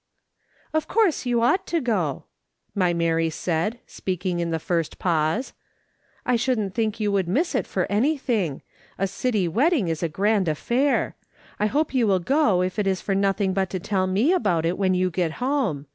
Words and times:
"Of 0.73 0.87
course 0.87 1.27
you 1.27 1.43
ought 1.43 1.67
to 1.67 1.79
go," 1.79 2.23
my 2.73 2.91
Mary 2.91 3.29
said, 3.29 3.77
speaking 3.85 4.39
in 4.39 4.49
the 4.49 4.57
first 4.57 4.97
pause;" 4.97 5.53
I 6.25 6.35
shouldn't 6.35 6.73
think 6.73 6.99
you 6.99 7.11
would 7.11 7.27
miss 7.27 7.53
it 7.53 7.67
for 7.67 7.85
anything; 7.87 8.63
a 8.97 9.05
city 9.05 9.47
wedding 9.47 9.89
is 9.89 10.01
a 10.01 10.09
grand 10.09 10.47
affair. 10.47 11.15
I 11.59 11.67
hope 11.67 11.93
you 11.93 12.07
will 12.07 12.17
go 12.17 12.63
if 12.63 12.79
it 12.79 12.87
is 12.87 12.99
for 12.99 13.13
nothing 13.13 13.53
]3ut 13.53 13.69
to 13.69 13.79
tell 13.79 14.07
me 14.07 14.33
about 14.33 14.65
it 14.65 14.79
when 14.79 14.95
you 14.95 15.11
get 15.11 15.33
home. 15.33 15.85